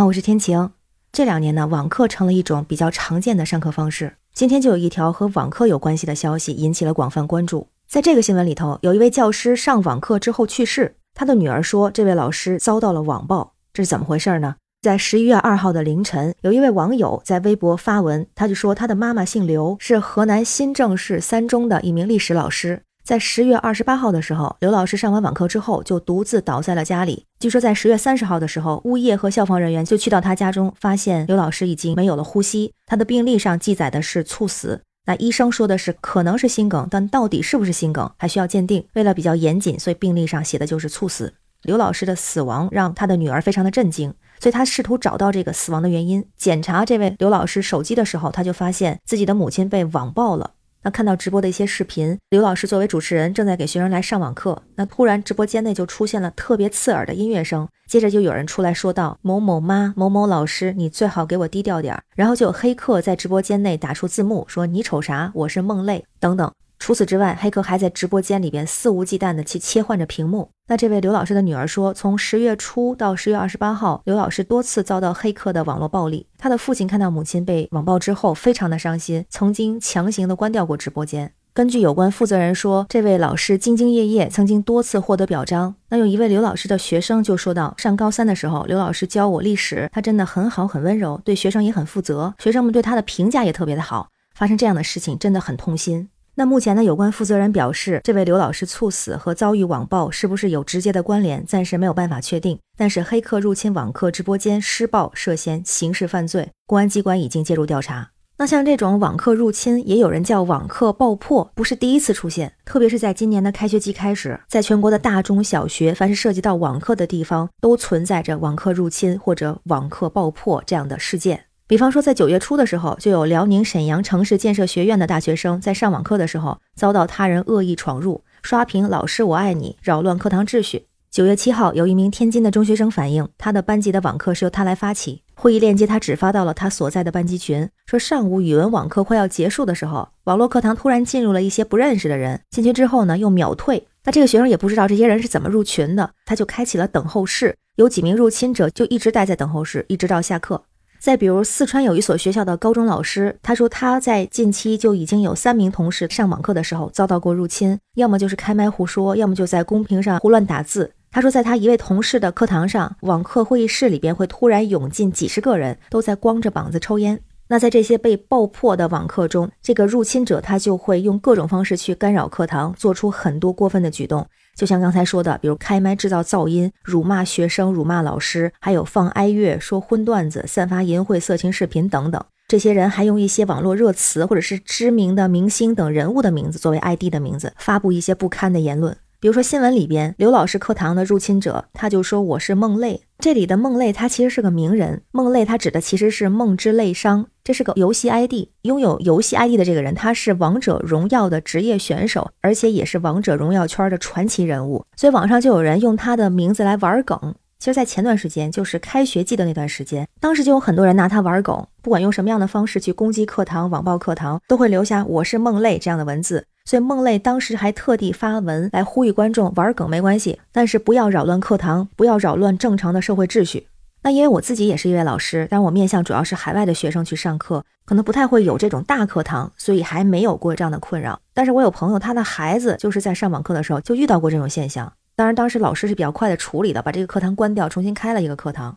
[0.00, 0.70] 好，我是天晴。
[1.12, 4.14] 这两年呢，网课成了一种比较常见的上课方式。
[4.32, 7.68] 今天就有一条和网课有关系的消息引起了广泛关注。
[7.86, 14.56] 在这个新闻里头，有一位教师上网课之后去世，他的女儿说，这位老师遭到了网暴，这是怎么回事呢？
[14.80, 22.80] 在十一月二号的凌晨，有一位网友在微博发文，他就说他的妈妈姓刘，是河南新郑市三中的一名历史老师。
[23.02, 27.26] 在十月二十八号的时候，刘老师上完网课之后就独自倒在了家里。
[27.40, 32.72] 据说在十月三十号的时候，物业和消防人员就去到他家中，发现刘老师已经没有了呼吸。
[32.86, 38.86] 他的病历上记载的是猝死，那医生说的是可能是心梗，但到底是不是心梗还需要鉴定。
[38.94, 41.34] 为了比较严谨，所以病历上写的就是猝死。
[41.62, 46.24] 刘老师的死亡让他的女儿非常的震惊，所以他试图找到这个死亡的原因。
[46.36, 50.52] 检查这位刘老师手机的时候，他就发现自己的母亲被网暴了。
[50.82, 65.30] 那看到直播的一些视频，刘老师作为主持人正在给学生来上网课，那突然直播间内就出现了特别刺耳的音乐声，接着就有人出来说道：“某某妈，某某老师，你最好给我低调点儿。”然后就有黑客在直播间内打出字幕说：“你瞅啥？
[65.34, 66.50] 我是梦泪。”等等。
[66.80, 70.48] 除此之外，黑客还在直播间里边肆无忌惮地去切换着屏幕。
[70.66, 76.26] 那这位刘老师的女儿说，从十月初到十月二十八号，刘老师多次遭到黑客的网络暴力。
[76.38, 81.32] 他的父亲看到母亲被网暴之后，非常的伤心，曾经强行的关掉过直播间。
[81.52, 85.74] 根据有关负责人说，这位老师兢兢业业，曾经多次获得表彰。
[85.90, 94.08] 那有一位刘老师的学生就说到，上高三的时候，刘老师教我历史，他真的很好，很温柔，对学生也很负责，学生们对他的评价也特别的好。
[94.34, 96.08] 发生这样的事情，真的很痛心。
[96.40, 96.82] 那目前呢？
[96.82, 101.44] 有关负责人表示，这位刘老师猝死和遭遇网暴是不是有直接的关联？
[101.44, 102.58] 暂时没有办法确定。
[102.78, 108.12] 但是黑客入侵网课直播间施暴涉嫌刑事犯罪，公安机关已经介入调查。
[108.38, 112.54] 那像这种网课入侵，也有人叫网课爆破，不是第一次出现。
[112.64, 121.49] 特别是在今年的开学季开始，在全国的大中小学，凡是涉及到网课的地方，都存在着网课入侵或者网课爆破这样的事件。
[121.70, 130.86] 比方说，在九月初的时候，就有辽宁沈阳城市建设学院的大学生在上网课的时候，遭到他人恶意闯入，刷屏“老师我爱你”，扰乱课堂秩序。
[131.12, 143.86] 九月七号，有一名天津的中学生反映，他的班级的网课是由他来发起，会议链接他只发到了他所在的班级群，说上午语文网课快要结束的时候，网络课堂突然进入了一些不认识的人，进去之后呢，又秒退。
[144.02, 150.64] 那这个学生也不知道这些人是怎么入群的，他就开启了等候室，有几名入侵者就一直待在等候室，一直到下课。
[151.00, 160.92] 再比如，四川有一所学校的高中老师，他说他在近期就已经有三名同事上网课的时候遭到过入侵，要么就是开麦胡说，要么就在公屏上胡乱打字。
[161.10, 167.18] 他说，在他一位同事的课堂上，网课会议室里边会突然涌进几十个人，都在光着膀子抽烟。
[167.52, 174.24] 那在这些被爆破的网课中，这个入侵者他就会用各种方式去干扰课堂，做出很多过分的举动。
[174.54, 182.24] 就像刚才说的，比如开麦制造噪音、辱骂学生、辱骂老师，还有放哀乐、说荤段子、散发淫秽色情视频等等。
[182.46, 188.96] 这些人还用一些网络热词或者是知名的明星等人物的名字作为 ID 的名字，发布一些不堪的言论。
[189.22, 193.02] 比如说新闻里边，刘老师课堂的入侵者，他就说我是梦泪。
[193.18, 195.02] 这里的梦泪，他其实是个名人。
[195.12, 198.48] 梦泪，他指的其实是梦之泪伤，这是个游戏 ID。
[198.62, 204.86] 拥有游戏 ID 的这个人，他是王者荣耀的职业选手，而且也是王者荣耀圈的传奇人物。
[204.96, 207.34] 所以网上就有人用他的名字来玩梗。
[207.58, 216.46] 其实，在前段时间，就是开学季的那段时间，当时就有很多人拿他玩梗，不管用什么样的方式去攻击课堂、网暴课堂，都会留下“我是梦泪”这样的文字。
[216.64, 223.66] 所以孟泪当时还特地发文来呼吁观众玩梗没关系，但是不要扰乱课堂，不要扰乱正常的社会秩序。
[224.02, 231.20] 那因为我自己也是一位老师，但我面向主要是海外的学生去上课，可能不太会有这种大课堂，所以还没有过这样的困扰。
[231.34, 234.90] 但是我有朋友，他的孩子就是在上网课的时候就遇到过这种现象。
[235.16, 238.76] 当然，当时老师是比较快的处理的，把这个课堂关掉，重新开了一个课堂。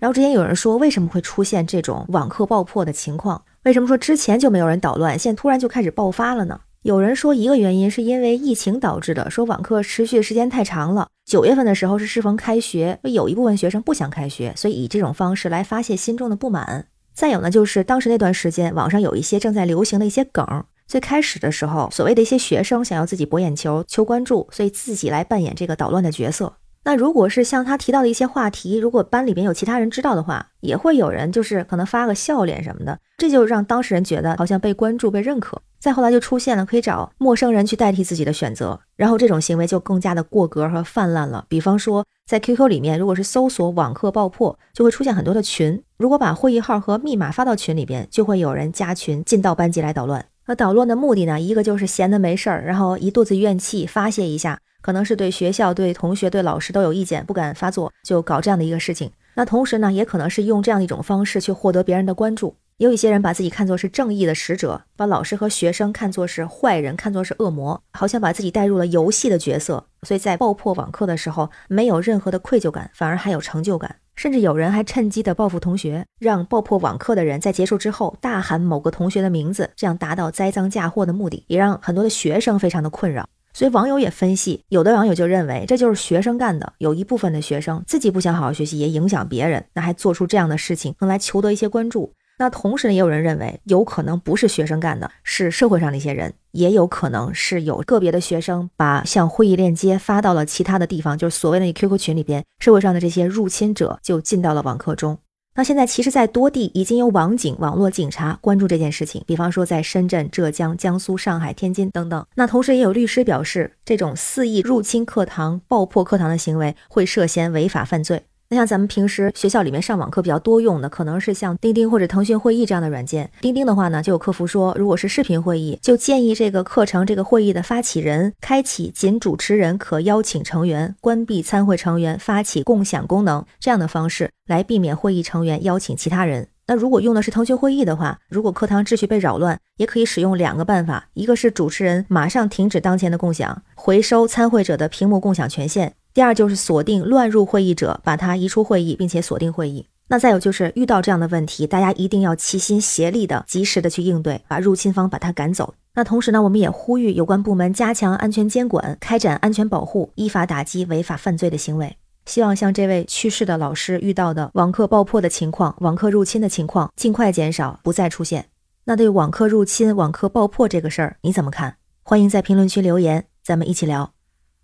[0.00, 3.42] 然后之前有人说，为什么会出现这种网课爆破的情况？
[3.64, 6.60] 为什么说之前就没有人捣乱，现在突然就开始爆发了呢？
[6.82, 11.08] 有人说一个原因是因为疫情导致的，说网课持续时间太长了。
[11.26, 16.86] 九月份的时候是适逢开学，有一部分学生不想开学，所以以这种方式来发泄心中的不满。
[17.12, 20.64] 再有呢，就是当时那段时间，网上有一些正在流行的一些梗。
[20.86, 26.54] 最开始的时候，所谓的一些学生想要自己博眼球、求关注，所以自己来扮演这个捣乱的角色。
[26.84, 35.60] 那如果是像他提到的一些话题，如果班里边有其他人知道的话，也会有人就是可能发个笑脸什么的，这就让当事人觉得好像被关注、被认可。
[35.78, 41.44] 再后来就出现了可以找陌生人去代替自己的选择，然后这种行为就更加的过格和泛滥了。
[41.48, 50.26] 比方说在 QQ 里面，如果是搜索网课爆破，就会出现很多的群，如果把会议号和密码发到群里边，就会有人加群进到班级来捣乱。
[50.46, 51.38] 那捣乱的目的呢？
[51.40, 59.10] 一个就是闲的没事儿，然后一肚子怨气发泄一下，可能是对学校、对同学、对老师都有意见，不敢发作，就搞这样的一个事情。
[59.34, 62.56] 那同时呢，也可能是用这样一种方式去获得别人的关注。
[62.78, 69.84] 有一些人把自己看作是正义的使者，把老师和学生看作是坏人，看作是恶魔，好像把自己带入了游戏的角色。
[70.04, 73.96] 所以在爆破网课的时候，没有任何的愧疚感，反而还有成就感。
[74.14, 83.28] 甚至有人还趁机的报复同学，让爆破网课的人在结束之后大喊某个同学的名字，这样达到栽赃嫁祸的目的，也让很多的学生非常的困扰。
[83.52, 92.12] 所以网友也分析，有的网友就认为这就是学生干的，有一部分的学生自己不想好好学习，也影响别人，那还做出这样的事情，能来求得一些关注。
[92.38, 105.18] 那同时呢，也有人认为，有可能不是学生干的，是社会上的一些人，也有可能是有个别的学生把像会议链接发到了其他的地方，就是所谓的那 QQ 群里边，社会上的这些入侵者就进到了网课中。
[105.56, 112.24] 那现在其实，在多地已经有网警、网络警察关注这件事情，比方说在深圳、浙江、江苏、上海、天津等等。
[112.36, 118.22] 那同时也有律师表示，这种肆意入侵课堂、爆破课堂的行为会涉嫌违法犯罪。
[118.50, 123.30] 那像咱们平时学校里面上网课比较多用的，可能是像钉钉或者腾讯会议这样的软件。
[123.42, 136.48] 钉钉的话呢，就有客服说，如果是视频会议，就建议这个课程这个会议的发起人开启仅主持人可邀请成员，关闭参会成员发起共享功能这样的方式，来避免会议成员邀请其他人。
[136.66, 145.94] 那如果用的是腾讯会议的话，如果课堂秩序被扰乱，也可以使用两个办法，一个是主持人马上停止当前的共享，回收参会者的屏幕共享权限。
[146.18, 149.86] 第二就是锁定乱入会议者，把他移出会议，并且锁定会议。
[150.08, 155.74] 那再有就是遇到这样的问题，大家一定要齐心协力的、及时的去应对，把入侵方把他赶走。
[155.94, 161.96] 那同时呢，我们也呼吁有关部门加强安全监管，开展安全保护，依法打击违法犯罪的行为。
[162.26, 168.46] 希望像这位去世的老师遇到的网课爆破的情况、网课入侵的情况尽快减少，不再出现。
[168.86, 171.76] 那对网课入侵、网课爆破这个事儿你怎么看？
[172.02, 174.10] 欢迎在评论区留言，咱们一起聊。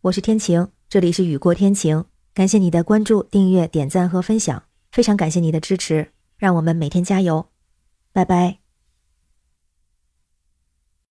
[0.00, 0.73] 我是天晴。
[0.94, 4.62] 这里是雨过天晴，感谢你的关注、订阅、点赞和分享，
[4.92, 7.48] 非常感谢你的支持，让我们每天加油，
[8.12, 8.63] 拜拜。